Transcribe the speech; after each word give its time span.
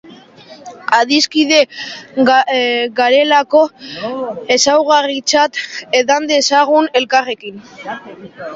Adiskide 0.99 1.59
garelako 3.01 3.61
ezaugarritzat, 4.57 5.61
edan 6.03 6.29
dezagun 6.35 6.93
elkarrekin. 7.03 7.65